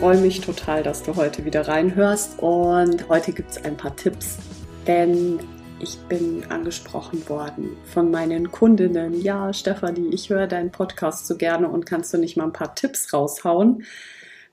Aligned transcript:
Freue 0.00 0.16
mich 0.16 0.40
total, 0.40 0.82
dass 0.82 1.02
du 1.02 1.14
heute 1.16 1.44
wieder 1.44 1.68
reinhörst 1.68 2.38
und 2.38 3.06
heute 3.10 3.32
gibt 3.32 3.50
es 3.50 3.64
ein 3.66 3.76
paar 3.76 3.94
Tipps, 3.96 4.38
denn 4.86 5.38
ich 5.78 5.98
bin 6.08 6.42
angesprochen 6.48 7.28
worden 7.28 7.76
von 7.84 8.10
meinen 8.10 8.50
Kundinnen. 8.50 9.20
Ja, 9.20 9.52
Stefanie, 9.52 10.08
ich 10.14 10.30
höre 10.30 10.46
deinen 10.46 10.72
Podcast 10.72 11.26
so 11.26 11.36
gerne 11.36 11.68
und 11.68 11.84
kannst 11.84 12.14
du 12.14 12.16
nicht 12.16 12.34
mal 12.38 12.44
ein 12.44 12.54
paar 12.54 12.74
Tipps 12.74 13.12
raushauen? 13.12 13.84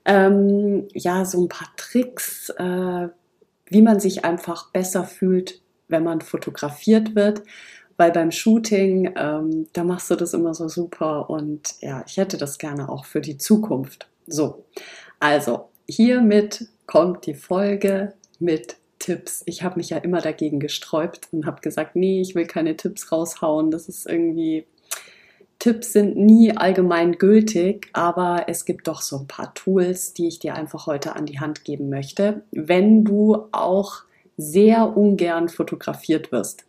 Ähm, 0.04 0.86
ja, 0.92 1.24
so 1.24 1.42
ein 1.42 1.48
paar 1.48 1.68
Tricks, 1.78 2.50
äh, 2.50 3.08
wie 3.68 3.80
man 3.80 4.00
sich 4.00 4.26
einfach 4.26 4.70
besser 4.70 5.04
fühlt, 5.04 5.62
wenn 5.88 6.04
man 6.04 6.20
fotografiert 6.20 7.14
wird 7.14 7.42
weil 8.00 8.12
beim 8.12 8.30
Shooting, 8.30 9.12
ähm, 9.16 9.66
da 9.72 9.82
machst 9.82 10.08
du 10.08 10.14
das 10.14 10.32
immer 10.32 10.54
so 10.54 10.68
super 10.68 11.28
und 11.30 11.74
ja, 11.80 12.04
ich 12.06 12.16
hätte 12.16 12.36
das 12.36 12.58
gerne 12.58 12.88
auch 12.88 13.04
für 13.04 13.20
die 13.20 13.38
Zukunft. 13.38 14.08
So, 14.28 14.64
also, 15.20 15.68
hiermit 15.88 16.68
kommt 16.86 17.26
die 17.26 17.34
Folge 17.34 18.14
mit 18.38 18.76
Tipps. 18.98 19.42
Ich 19.46 19.62
habe 19.62 19.76
mich 19.76 19.90
ja 19.90 19.98
immer 19.98 20.20
dagegen 20.20 20.60
gesträubt 20.60 21.28
und 21.32 21.46
habe 21.46 21.60
gesagt, 21.60 21.96
nee, 21.96 22.20
ich 22.20 22.34
will 22.34 22.46
keine 22.46 22.76
Tipps 22.76 23.12
raushauen. 23.12 23.70
Das 23.70 23.88
ist 23.88 24.08
irgendwie, 24.08 24.66
Tipps 25.58 25.92
sind 25.92 26.16
nie 26.16 26.56
allgemein 26.56 27.12
gültig, 27.12 27.88
aber 27.92 28.44
es 28.48 28.64
gibt 28.64 28.86
doch 28.88 29.00
so 29.02 29.18
ein 29.18 29.26
paar 29.26 29.54
Tools, 29.54 30.14
die 30.14 30.28
ich 30.28 30.38
dir 30.38 30.54
einfach 30.54 30.86
heute 30.86 31.16
an 31.16 31.26
die 31.26 31.40
Hand 31.40 31.64
geben 31.64 31.88
möchte, 31.88 32.42
wenn 32.52 33.04
du 33.04 33.48
auch 33.52 34.02
sehr 34.36 34.96
ungern 34.96 35.48
fotografiert 35.48 36.30
wirst. 36.30 36.64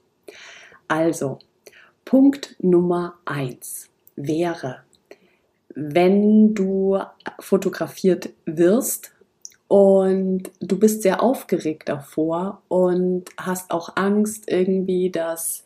Also, 0.88 1.39
Punkt 2.03 2.55
Nummer 2.59 3.20
eins 3.25 3.89
wäre, 4.16 4.83
wenn 5.75 6.53
du 6.53 6.99
fotografiert 7.39 8.29
wirst 8.45 9.11
und 9.67 10.51
du 10.59 10.79
bist 10.79 11.03
sehr 11.03 11.21
aufgeregt 11.21 11.89
davor 11.89 12.63
und 12.67 13.25
hast 13.37 13.71
auch 13.71 13.95
Angst 13.95 14.45
irgendwie, 14.47 15.11
dass 15.11 15.63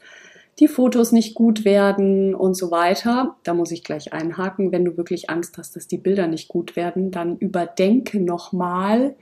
die 0.60 0.68
Fotos 0.68 1.12
nicht 1.12 1.36
gut 1.36 1.66
werden 1.66 2.36
und 2.36 2.56
so 2.56 2.70
weiter. 2.70 3.38
Da 3.44 3.54
muss 3.54 3.72
ich 3.72 3.84
gleich 3.84 4.14
einhaken. 4.14 4.72
Wenn 4.72 4.86
du 4.86 4.98
wirklich 4.98 5.30
Angst 5.30 5.58
hast, 5.58 5.76
dass 5.76 5.88
die 5.88 5.98
Bilder 5.98 6.28
nicht 6.28 6.48
gut 6.48 6.76
werden, 6.76 7.12
dann 7.12 7.38
überdenke 7.38 8.20
nochmal 8.20 9.16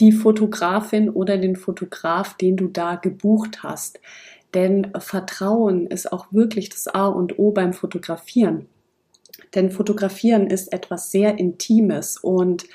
die 0.00 0.12
Fotografin 0.12 1.08
oder 1.08 1.38
den 1.38 1.56
Fotograf, 1.56 2.36
den 2.36 2.56
du 2.56 2.68
da 2.68 2.96
gebucht 2.96 3.62
hast. 3.62 4.00
Denn 4.54 4.92
Vertrauen 4.98 5.86
ist 5.86 6.12
auch 6.12 6.32
wirklich 6.32 6.68
das 6.68 6.88
A 6.88 7.06
und 7.06 7.38
O 7.38 7.52
beim 7.52 7.72
Fotografieren. 7.72 8.66
Denn 9.56 9.72
fotografieren 9.72 10.46
ist 10.46 10.72
etwas 10.72 11.10
sehr 11.10 11.38
Intimes 11.38 12.18
und 12.18 12.66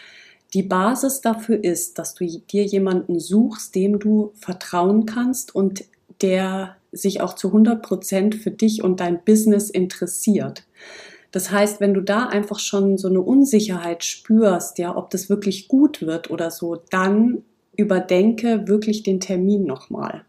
die 0.53 0.63
Basis 0.63 1.21
dafür 1.21 1.63
ist, 1.63 1.97
dass 1.97 2.13
du 2.13 2.25
dir 2.25 2.65
jemanden 2.65 3.19
suchst, 3.19 3.73
dem 3.73 3.99
du 3.99 4.31
vertrauen 4.35 5.05
kannst 5.05 5.55
und 5.55 5.85
der 6.21 6.75
sich 6.91 7.21
auch 7.21 7.35
zu 7.35 7.47
100 7.47 7.81
Prozent 7.81 8.35
für 8.35 8.51
dich 8.51 8.83
und 8.83 8.99
dein 8.99 9.23
Business 9.23 9.69
interessiert. 9.69 10.65
Das 11.31 11.51
heißt, 11.51 11.79
wenn 11.79 11.93
du 11.93 12.01
da 12.01 12.25
einfach 12.25 12.59
schon 12.59 12.97
so 12.97 13.07
eine 13.07 13.21
Unsicherheit 13.21 14.03
spürst, 14.03 14.77
ja, 14.77 14.97
ob 14.97 15.09
das 15.11 15.29
wirklich 15.29 15.69
gut 15.69 16.01
wird 16.01 16.29
oder 16.29 16.51
so, 16.51 16.81
dann 16.89 17.43
überdenke 17.77 18.67
wirklich 18.67 19.03
den 19.03 19.21
Termin 19.21 19.63
nochmal 19.63 20.25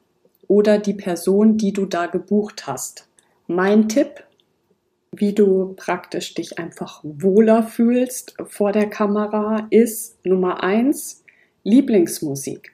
oder 0.47 0.79
die 0.79 0.95
Person, 0.95 1.57
die 1.57 1.73
du 1.73 1.87
da 1.87 2.07
gebucht 2.07 2.69
hast. 2.69 3.09
Mein 3.49 3.89
Tipp, 3.89 4.23
wie 5.13 5.35
du 5.35 5.75
praktisch 5.77 6.35
dich 6.35 6.59
einfach 6.59 7.01
wohler 7.03 7.63
fühlst 7.63 8.35
vor 8.45 8.73
der 8.73 8.89
Kamera, 8.89 9.67
ist 9.71 10.25
Nummer 10.25 10.63
eins 10.63 11.23
Lieblingsmusik. 11.65 12.73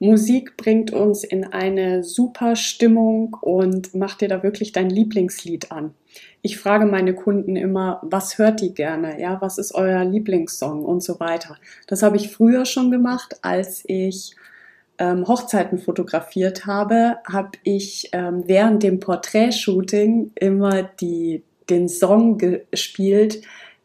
Musik 0.00 0.56
bringt 0.56 0.92
uns 0.92 1.24
in 1.24 1.44
eine 1.44 2.02
super 2.02 2.56
Stimmung 2.56 3.36
und 3.40 3.94
macht 3.94 4.22
dir 4.22 4.28
da 4.28 4.42
wirklich 4.42 4.72
dein 4.72 4.90
Lieblingslied 4.90 5.70
an. 5.70 5.94
Ich 6.42 6.58
frage 6.58 6.84
meine 6.86 7.14
Kunden 7.14 7.56
immer, 7.56 8.00
was 8.02 8.38
hört 8.38 8.60
die 8.60 8.74
gerne? 8.74 9.20
Ja, 9.20 9.40
was 9.40 9.58
ist 9.58 9.74
euer 9.74 10.04
Lieblingssong 10.04 10.84
und 10.84 11.02
so 11.02 11.20
weiter. 11.20 11.56
Das 11.86 12.02
habe 12.02 12.16
ich 12.16 12.30
früher 12.30 12.66
schon 12.66 12.90
gemacht, 12.90 13.38
als 13.42 13.82
ich 13.86 14.34
ähm, 14.98 15.26
Hochzeiten 15.26 15.78
fotografiert 15.78 16.66
habe, 16.66 17.18
habe 17.30 17.52
ich 17.62 18.10
ähm, 18.12 18.44
während 18.46 18.82
dem 18.82 19.00
Porträtshooting 19.00 20.32
immer 20.34 20.82
die 20.82 21.42
den 21.70 21.88
Song 21.88 22.38
gespielt, 22.38 23.42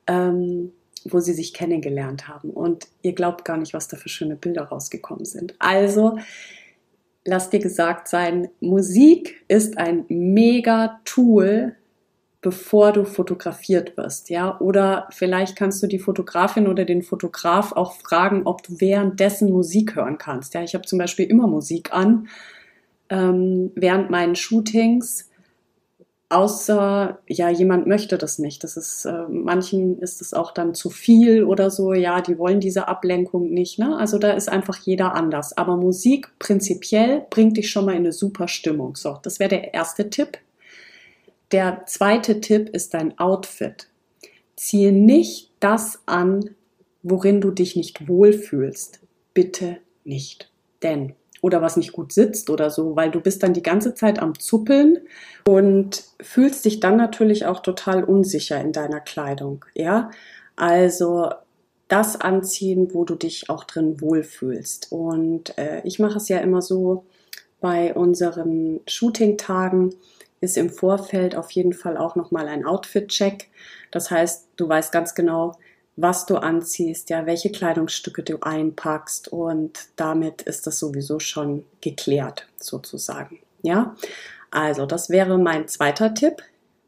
ähm, 0.07 0.71
wo 1.05 1.19
sie 1.19 1.33
sich 1.33 1.53
kennengelernt 1.53 2.27
haben. 2.27 2.49
Und 2.49 2.87
ihr 3.01 3.13
glaubt 3.13 3.45
gar 3.45 3.57
nicht, 3.57 3.73
was 3.73 3.87
da 3.87 3.97
für 3.97 4.09
schöne 4.09 4.35
Bilder 4.35 4.63
rausgekommen 4.63 5.25
sind. 5.25 5.55
Also, 5.59 6.17
lass 7.25 7.49
dir 7.49 7.59
gesagt 7.59 8.07
sein, 8.07 8.49
Musik 8.59 9.43
ist 9.47 9.77
ein 9.77 10.05
mega 10.09 10.99
Tool, 11.05 11.75
bevor 12.41 12.93
du 12.93 13.03
fotografiert 13.03 13.97
wirst, 13.97 14.29
ja? 14.29 14.59
Oder 14.59 15.07
vielleicht 15.11 15.57
kannst 15.57 15.83
du 15.83 15.87
die 15.87 15.99
Fotografin 15.99 16.67
oder 16.67 16.85
den 16.85 17.01
Fotograf 17.01 17.73
auch 17.73 17.93
fragen, 17.93 18.43
ob 18.45 18.63
du 18.63 18.79
währenddessen 18.79 19.51
Musik 19.51 19.95
hören 19.95 20.17
kannst. 20.17 20.53
Ja, 20.53 20.63
ich 20.63 20.73
habe 20.73 20.85
zum 20.85 20.99
Beispiel 20.99 21.25
immer 21.25 21.47
Musik 21.47 21.93
an 21.93 22.29
ähm, 23.09 23.71
während 23.75 24.09
meinen 24.09 24.35
Shootings 24.35 25.28
Außer, 26.31 27.19
ja, 27.27 27.49
jemand 27.49 27.87
möchte 27.87 28.19
das 28.19 28.37
nicht. 28.37 28.63
Das 28.63 28.77
ist, 28.77 29.05
äh, 29.05 29.23
manchen 29.27 29.97
ist 29.97 30.21
es 30.21 30.35
auch 30.35 30.51
dann 30.51 30.75
zu 30.75 30.91
viel 30.91 31.43
oder 31.43 31.71
so. 31.71 31.93
Ja, 31.93 32.21
die 32.21 32.37
wollen 32.37 32.59
diese 32.59 32.87
Ablenkung 32.87 33.49
nicht. 33.49 33.79
Ne? 33.79 33.97
Also 33.97 34.19
da 34.19 34.33
ist 34.33 34.47
einfach 34.47 34.77
jeder 34.77 35.15
anders. 35.15 35.57
Aber 35.57 35.75
Musik 35.75 36.29
prinzipiell 36.37 37.25
bringt 37.31 37.57
dich 37.57 37.71
schon 37.71 37.85
mal 37.85 37.93
in 37.93 37.99
eine 37.99 38.11
super 38.11 38.47
Stimmung. 38.47 38.95
So, 38.95 39.17
das 39.23 39.39
wäre 39.39 39.49
der 39.49 39.73
erste 39.73 40.11
Tipp. 40.11 40.37
Der 41.51 41.83
zweite 41.87 42.41
Tipp 42.41 42.69
ist 42.69 42.93
dein 42.93 43.17
Outfit. 43.17 43.87
Ziehe 44.55 44.91
nicht 44.91 45.51
das 45.59 45.99
an, 46.05 46.51
worin 47.01 47.41
du 47.41 47.49
dich 47.49 47.75
nicht 47.75 48.07
wohlfühlst. 48.07 48.99
Bitte 49.33 49.77
nicht. 50.03 50.51
Denn 50.83 51.15
oder 51.41 51.61
was 51.61 51.77
nicht 51.77 51.93
gut 51.93 52.11
sitzt 52.11 52.49
oder 52.49 52.69
so, 52.69 52.95
weil 52.95 53.11
du 53.11 53.21
bist 53.21 53.43
dann 53.43 53.53
die 53.53 53.63
ganze 53.63 53.93
Zeit 53.93 54.19
am 54.19 54.37
Zuppeln 54.39 54.99
und 55.47 56.03
fühlst 56.21 56.65
dich 56.65 56.79
dann 56.79 56.97
natürlich 56.97 57.45
auch 57.45 57.61
total 57.61 58.03
unsicher 58.03 58.59
in 58.59 58.71
deiner 58.71 58.99
Kleidung, 58.99 59.65
ja? 59.73 60.11
Also 60.55 61.29
das 61.87 62.19
anziehen, 62.21 62.93
wo 62.93 63.03
du 63.03 63.15
dich 63.15 63.49
auch 63.49 63.63
drin 63.63 63.99
wohlfühlst. 63.99 64.91
Und 64.91 65.57
äh, 65.57 65.81
ich 65.85 65.99
mache 65.99 66.17
es 66.17 66.29
ja 66.29 66.37
immer 66.37 66.61
so 66.61 67.05
bei 67.59 67.93
unseren 67.93 68.79
Shooting-Tagen 68.87 69.95
ist 70.41 70.57
im 70.57 70.69
Vorfeld 70.69 71.35
auf 71.35 71.51
jeden 71.51 71.73
Fall 71.73 71.97
auch 71.97 72.15
nochmal 72.15 72.47
ein 72.47 72.65
Outfit-Check. 72.65 73.49
Das 73.91 74.09
heißt, 74.11 74.47
du 74.55 74.69
weißt 74.69 74.91
ganz 74.91 75.15
genau, 75.15 75.57
was 76.01 76.25
du 76.25 76.37
anziehst, 76.37 77.09
ja, 77.09 77.25
welche 77.25 77.51
Kleidungsstücke 77.51 78.23
du 78.23 78.39
einpackst 78.41 79.27
und 79.27 79.89
damit 79.95 80.41
ist 80.43 80.65
das 80.65 80.79
sowieso 80.79 81.19
schon 81.19 81.65
geklärt 81.81 82.47
sozusagen, 82.57 83.39
ja. 83.61 83.95
Also, 84.51 84.85
das 84.85 85.09
wäre 85.09 85.37
mein 85.37 85.67
zweiter 85.67 86.13
Tipp. 86.13 86.41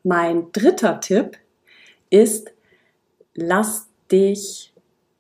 Mein 0.04 0.52
dritter 0.52 1.00
Tipp 1.00 1.38
ist, 2.10 2.52
lass 3.36 3.88
dich 4.12 4.74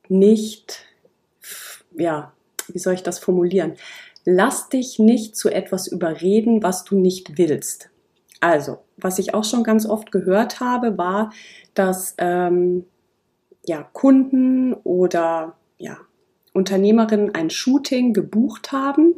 nicht, 0.08 0.86
ja, 1.96 2.34
wie 2.68 2.80
soll 2.80 2.96
ich 2.96 3.04
das 3.04 3.20
formulieren? 3.20 3.76
Lass 4.26 4.70
dich 4.70 4.98
nicht 4.98 5.36
zu 5.36 5.50
etwas 5.50 5.88
überreden, 5.88 6.64
was 6.64 6.84
du 6.84 6.98
nicht 6.98 7.38
willst. 7.38 7.90
Also, 8.40 8.80
was 8.98 9.20
ich 9.20 9.34
auch 9.34 9.44
schon 9.44 9.64
ganz 9.64 9.86
oft 9.86 10.12
gehört 10.12 10.60
habe, 10.60 10.98
war, 10.98 11.32
dass 11.76 12.16
ähm, 12.18 12.86
ja, 13.66 13.88
Kunden 13.94 14.74
oder 14.74 15.56
ja, 15.78 15.98
Unternehmerinnen 16.54 17.34
ein 17.34 17.50
Shooting 17.50 18.14
gebucht 18.14 18.72
haben 18.72 19.16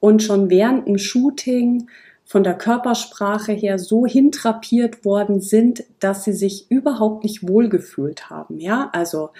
und 0.00 0.22
schon 0.22 0.50
während 0.50 0.88
dem 0.88 0.98
Shooting 0.98 1.88
von 2.24 2.44
der 2.44 2.54
Körpersprache 2.54 3.52
her 3.52 3.78
so 3.78 4.04
hintrapiert 4.04 5.04
worden 5.04 5.40
sind, 5.40 5.84
dass 5.98 6.24
sie 6.24 6.34
sich 6.34 6.70
überhaupt 6.70 7.24
nicht 7.24 7.48
wohlgefühlt 7.48 8.28
haben. 8.28 8.58
Ja, 8.58 8.90
also 8.92 9.30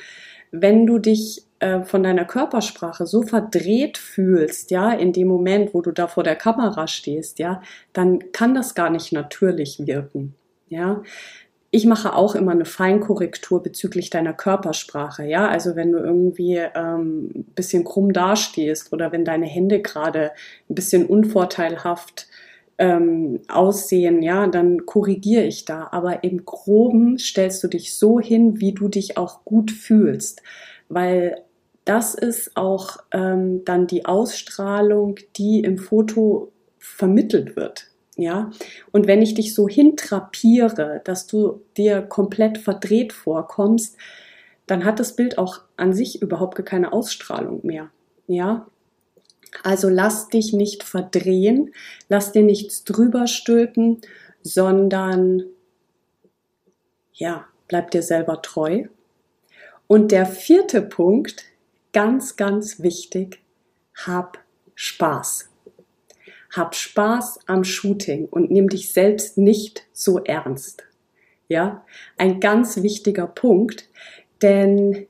wenn 0.50 0.86
du 0.86 0.98
dich 0.98 1.44
äh, 1.58 1.82
von 1.82 2.02
deiner 2.02 2.24
Körpersprache 2.24 3.06
so 3.06 3.22
verdreht 3.22 3.98
fühlst, 3.98 4.70
ja, 4.70 4.90
in 4.92 5.12
dem 5.12 5.28
Moment, 5.28 5.74
wo 5.74 5.82
du 5.82 5.92
da 5.92 6.06
vor 6.06 6.22
der 6.22 6.36
Kamera 6.36 6.86
stehst, 6.86 7.38
ja, 7.38 7.60
dann 7.92 8.32
kann 8.32 8.54
das 8.54 8.74
gar 8.74 8.88
nicht 8.88 9.12
natürlich 9.12 9.86
wirken, 9.86 10.34
ja. 10.69 11.02
Ich 11.70 11.85
mache 11.85 12.15
auch 12.15 12.35
immer 12.35 12.53
eine 12.53 12.65
Feinkorrektur 12.65 13.62
bezüglich 13.62 14.09
deiner 14.09 14.32
Körpersprache, 14.32 15.25
ja. 15.25 15.49
Also 15.49 15.76
wenn 15.76 15.93
du 15.93 15.99
irgendwie 15.99 16.56
ähm, 16.56 17.31
ein 17.35 17.44
bisschen 17.55 17.85
krumm 17.85 18.12
dastehst 18.12 18.93
oder 18.93 19.12
wenn 19.12 19.25
deine 19.25 19.47
Hände 19.47 19.82
gerade 19.82 20.31
ein 20.70 20.75
bisschen 20.75 21.05
unvorteilhaft 21.05 22.26
ähm, 22.79 23.41
aussehen, 23.49 24.23
ja, 24.23 24.47
dann 24.47 24.87
korrigiere 24.87 25.44
ich 25.44 25.67
da. 25.67 25.88
Aber 25.91 26.25
im 26.25 26.47
Groben 26.47 27.19
stellst 27.19 27.62
du 27.62 27.69
dich 27.69 27.94
so 27.94 28.19
hin, 28.19 28.61
wie 28.61 28.73
du 28.73 28.88
dich 28.88 29.19
auch 29.19 29.44
gut 29.44 29.70
fühlst, 29.70 30.43
weil 30.88 31.43
das 31.85 32.15
ist 32.15 32.56
auch 32.56 32.99
ähm, 33.12 33.65
dann 33.65 33.87
die 33.87 34.06
Ausstrahlung, 34.06 35.17
die 35.37 35.61
im 35.61 35.79
Foto 35.79 36.53
vermittelt 36.79 37.56
wird. 37.56 37.88
Ja, 38.20 38.50
und 38.91 39.06
wenn 39.06 39.23
ich 39.23 39.35
dich 39.35 39.55
so 39.55 39.69
hintrapiere, 39.69 41.00
dass 41.05 41.29
du 41.29 41.62
dir 41.76 42.03
komplett 42.03 42.59
verdreht 42.59 43.12
vorkommst, 43.12 43.97
dann 44.67 44.85
hat 44.85 44.99
das 44.99 45.15
Bild 45.15 45.38
auch 45.38 45.61
an 45.76 45.93
sich 45.93 46.20
überhaupt 46.20 46.67
keine 46.67 46.93
Ausstrahlung 46.93 47.65
mehr. 47.65 47.91
Ja, 48.26 48.67
also 49.62 49.88
lass 49.88 50.29
dich 50.29 50.53
nicht 50.53 50.82
verdrehen, 50.82 51.73
lass 52.09 52.32
dir 52.32 52.43
nichts 52.43 52.82
drüber 52.82 53.29
stülpen, 53.29 54.00
sondern 54.43 55.44
ja, 57.12 57.47
bleib 57.69 57.93
dir 57.93 58.03
selber 58.03 58.43
treu. 58.43 58.87
Und 59.87 60.11
der 60.11 60.26
vierte 60.26 60.82
Punkt, 60.82 61.44
ganz, 61.93 62.35
ganz 62.35 62.82
wichtig, 62.82 63.44
hab 63.94 64.38
Spaß. 64.75 65.50
Hab 66.50 66.74
Spaß 66.74 67.40
am 67.46 67.64
Shooting 67.64 68.26
und 68.26 68.50
nimm 68.50 68.68
dich 68.68 68.92
selbst 68.92 69.38
nicht 69.38 69.86
so 69.92 70.18
ernst. 70.18 70.84
Ja, 71.48 71.84
ein 72.16 72.40
ganz 72.40 72.82
wichtiger 72.82 73.26
Punkt, 73.26 73.88
denn 74.42 75.06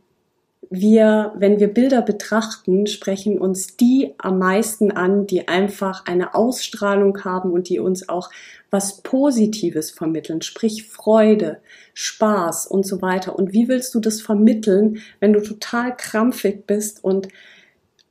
wir, 0.70 1.32
wenn 1.36 1.60
wir 1.60 1.68
Bilder 1.68 2.02
betrachten, 2.02 2.86
sprechen 2.86 3.38
uns 3.38 3.76
die 3.76 4.14
am 4.18 4.38
meisten 4.38 4.90
an, 4.90 5.26
die 5.26 5.48
einfach 5.48 6.04
eine 6.06 6.34
Ausstrahlung 6.34 7.24
haben 7.24 7.52
und 7.52 7.68
die 7.68 7.78
uns 7.78 8.08
auch 8.08 8.30
was 8.70 9.00
Positives 9.00 9.90
vermitteln, 9.90 10.42
sprich 10.42 10.86
Freude, 10.86 11.60
Spaß 11.94 12.66
und 12.66 12.86
so 12.86 13.00
weiter. 13.00 13.38
Und 13.38 13.52
wie 13.52 13.68
willst 13.68 13.94
du 13.94 14.00
das 14.00 14.20
vermitteln, 14.20 14.98
wenn 15.20 15.32
du 15.32 15.40
total 15.40 15.96
krampfig 15.96 16.66
bist 16.66 17.02
und 17.02 17.28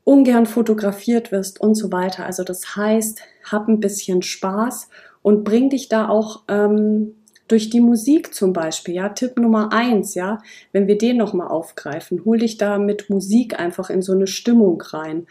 ungern 0.07 0.45
fotografiert 0.45 1.33
wirst 1.33 1.59
und 1.59 1.75
so 1.75 1.91
weiter? 1.91 2.25
Also 2.25 2.45
das 2.45 2.77
heißt, 2.77 3.19
hab 3.51 3.67
ein 3.67 3.81
bisschen 3.81 4.21
Spaß 4.21 4.89
und 5.21 5.43
bring 5.43 5.69
dich 5.69 5.89
da 5.89 6.07
auch 6.07 6.43
ähm, 6.47 7.15
durch 7.49 7.69
die 7.69 7.81
Musik 7.81 8.33
zum 8.33 8.53
Beispiel, 8.53 8.95
ja, 8.95 9.09
Tipp 9.09 9.37
Nummer 9.37 9.73
eins, 9.73 10.15
ja, 10.15 10.37
wenn 10.71 10.87
wir 10.87 10.97
den 10.97 11.17
nochmal 11.17 11.49
aufgreifen, 11.49 12.23
hol 12.23 12.37
dich 12.37 12.55
da 12.55 12.77
mit 12.77 13.09
Musik 13.09 13.59
einfach 13.59 13.89
in 13.89 14.01
so 14.01 14.13
eine 14.13 14.27
Stimmung 14.27 14.81
rein. 14.81 15.27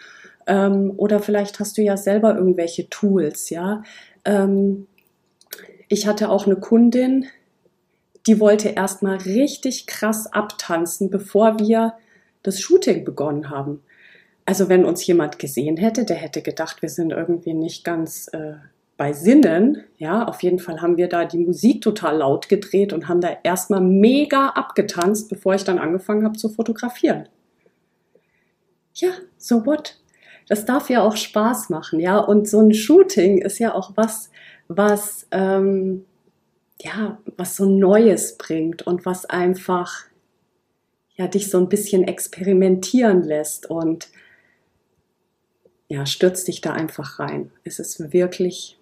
Ähm, 0.47 0.93
oder 0.99 1.21
vielleicht 1.21 1.59
hast 1.59 1.79
du 1.79 1.83
ja 1.83 1.97
selber 1.97 2.37
irgendwelche 2.37 2.91
Tools, 2.91 3.49
ja. 3.49 3.83
Ähm, 4.27 4.87
ich 5.89 6.07
hatte 6.07 6.29
auch 6.29 6.45
eine 6.45 6.57
Kundin, 6.57 7.25
die 8.27 8.41
wollte 8.41 8.69
erstmal 8.69 9.17
richtig 9.17 9.87
krass 9.87 10.31
abtanzen, 10.31 11.09
bevor 11.09 11.59
wir 11.61 11.95
das 12.43 12.61
Shooting 12.61 13.05
begonnen 13.07 13.49
haben. 13.49 13.81
Also 14.47 14.69
wenn 14.69 14.85
uns 14.85 15.05
jemand 15.05 15.41
gesehen 15.41 15.77
hätte, 15.77 16.05
der 16.05 16.17
hätte 16.17 16.41
gedacht, 16.41 16.81
wir 16.81 16.89
sind 16.89 17.11
irgendwie 17.11 17.53
nicht 17.53 17.85
ganz 17.85 18.29
äh, 18.29 18.55
bei 18.97 19.13
Sinnen, 19.13 19.83
ja, 19.99 20.25
auf 20.25 20.43
jeden 20.43 20.61
Fall 20.61 20.81
haben 20.81 20.97
wir 20.97 21.09
da 21.09 21.25
die 21.25 21.39
Musik 21.39 21.83
total 21.83 22.19
laut 22.19 22.49
gedreht 22.49 22.93
und 22.93 23.09
haben 23.09 23.21
da 23.21 23.37
erstmal 23.43 23.81
mega 23.81 24.51
abgetanzt, 24.51 25.29
bevor 25.29 25.55
ich 25.55 25.65
dann 25.65 25.79
angefangen 25.79 26.25
habe 26.25 26.39
zu 26.39 26.49
fotografieren. 26.49 27.29
Ja, 28.95 29.11
so 29.37 29.67
what? 29.67 29.99
Das 30.49 30.65
darf 30.65 30.89
ja 30.91 31.03
auch 31.03 31.17
Spaß 31.17 31.69
machen, 31.69 31.99
ja. 31.99 32.19
Und 32.19 32.49
so 32.49 32.61
ein 32.61 32.73
Shooting 32.73 33.39
ist 33.39 33.59
ja 33.59 33.75
auch 33.75 33.93
was, 33.97 34.31
was, 34.69 35.27
ähm, 35.33 36.07
ja, 36.81 37.19
was 37.37 37.57
so 37.57 37.67
Neues 37.67 38.39
bringt 38.39 38.87
und 38.87 39.05
was 39.05 39.27
einfach, 39.27 40.05
ja, 41.17 41.27
dich 41.27 41.51
so 41.51 41.59
ein 41.59 41.69
bisschen 41.69 42.05
experimentieren 42.05 43.23
lässt 43.23 43.69
und 43.69 44.09
ja, 45.89 46.07
stürz 46.07 46.45
dich 46.45 46.61
da 46.61 46.73
einfach 46.73 47.19
rein. 47.19 47.51
Es 47.65 47.79
ist 47.79 48.13
wirklich 48.13 48.79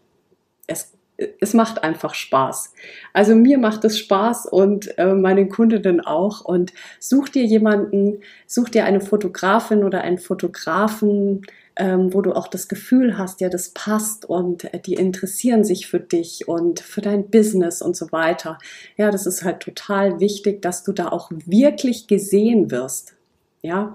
es, 0.66 0.92
es 1.40 1.54
macht 1.54 1.84
einfach 1.84 2.14
Spaß. 2.14 2.72
Also 3.12 3.34
mir 3.34 3.58
macht 3.58 3.84
es 3.84 3.98
Spaß 3.98 4.46
und 4.46 4.98
äh, 4.98 5.14
meinen 5.14 5.48
Kundinnen 5.48 6.00
auch. 6.00 6.44
Und 6.44 6.72
such 6.98 7.28
dir 7.28 7.44
jemanden, 7.44 8.20
such 8.46 8.70
dir 8.70 8.84
eine 8.84 9.00
Fotografin 9.00 9.84
oder 9.84 10.00
einen 10.00 10.18
Fotografen, 10.18 11.42
ähm, 11.76 12.12
wo 12.14 12.20
du 12.20 12.32
auch 12.32 12.48
das 12.48 12.68
Gefühl 12.68 13.18
hast, 13.18 13.40
ja, 13.40 13.48
das 13.48 13.70
passt 13.70 14.24
und 14.24 14.72
äh, 14.72 14.80
die 14.80 14.94
interessieren 14.94 15.64
sich 15.64 15.86
für 15.88 16.00
dich 16.00 16.48
und 16.48 16.80
für 16.80 17.00
dein 17.00 17.30
Business 17.30 17.82
und 17.82 17.96
so 17.96 18.10
weiter. 18.12 18.58
Ja, 18.96 19.10
das 19.10 19.26
ist 19.26 19.44
halt 19.44 19.60
total 19.60 20.20
wichtig, 20.20 20.62
dass 20.62 20.84
du 20.84 20.92
da 20.92 21.08
auch 21.08 21.30
wirklich 21.46 22.06
gesehen 22.06 22.70
wirst. 22.70 23.14
Ja, 23.62 23.94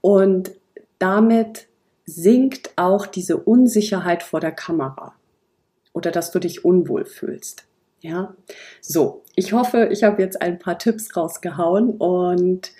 und 0.00 0.52
damit 0.98 1.68
sinkt 2.08 2.70
auch 2.76 3.06
diese 3.06 3.36
Unsicherheit 3.36 4.22
vor 4.22 4.40
der 4.40 4.52
Kamera 4.52 5.12
oder 5.92 6.10
dass 6.10 6.30
du 6.30 6.38
dich 6.38 6.64
unwohl 6.64 7.04
fühlst. 7.04 7.64
Ja, 8.00 8.34
so, 8.80 9.24
ich 9.34 9.52
hoffe, 9.52 9.90
ich 9.92 10.04
habe 10.04 10.22
jetzt 10.22 10.40
ein 10.40 10.58
paar 10.58 10.78
Tipps 10.78 11.14
rausgehauen 11.14 11.90
und 11.90 12.72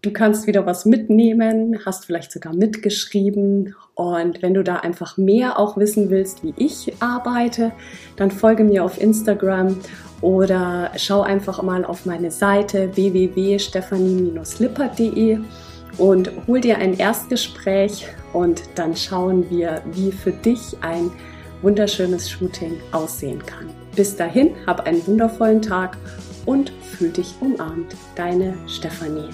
du 0.00 0.12
kannst 0.12 0.46
wieder 0.46 0.64
was 0.64 0.86
mitnehmen, 0.86 1.84
hast 1.84 2.06
vielleicht 2.06 2.32
sogar 2.32 2.54
mitgeschrieben 2.54 3.74
und 3.94 4.40
wenn 4.40 4.54
du 4.54 4.64
da 4.64 4.76
einfach 4.76 5.18
mehr 5.18 5.58
auch 5.58 5.76
wissen 5.76 6.08
willst, 6.08 6.42
wie 6.42 6.54
ich 6.56 6.94
arbeite, 7.00 7.72
dann 8.16 8.30
folge 8.30 8.64
mir 8.64 8.82
auf 8.82 8.98
Instagram 8.98 9.78
oder 10.22 10.92
schau 10.96 11.20
einfach 11.20 11.62
mal 11.62 11.84
auf 11.84 12.06
meine 12.06 12.30
Seite 12.30 12.96
www.stephanie-lippert.de 12.96 15.40
und 15.96 16.30
hol 16.46 16.60
dir 16.60 16.78
ein 16.78 16.98
Erstgespräch 16.98 18.06
und 18.32 18.62
dann 18.74 18.94
schauen 18.94 19.48
wir, 19.50 19.82
wie 19.92 20.12
für 20.12 20.32
dich 20.32 20.76
ein 20.82 21.10
wunderschönes 21.62 22.30
Shooting 22.30 22.80
aussehen 22.92 23.44
kann. 23.44 23.70
Bis 23.96 24.14
dahin, 24.14 24.50
hab 24.66 24.86
einen 24.86 25.04
wundervollen 25.06 25.62
Tag 25.62 25.96
und 26.46 26.72
fühl 26.82 27.10
dich 27.10 27.34
umarmt. 27.40 27.96
Deine 28.14 28.54
Stefanie. 28.66 29.30